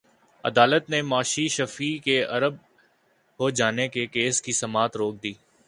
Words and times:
عدالت 0.43 0.89
نے 0.89 1.01
میشا 1.01 1.47
شفیع 1.49 1.97
کے 1.99 2.17
ارب 2.25 2.55
ہرجانے 3.39 3.87
کے 3.87 4.05
کیس 4.07 4.41
کی 4.41 4.51
سماعت 4.51 4.97
روک 4.97 5.23
دی 5.23 5.33